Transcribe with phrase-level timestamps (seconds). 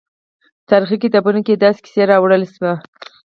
[0.69, 2.73] تاریخي کتابونو کې داسې کیسې راوړل شوي.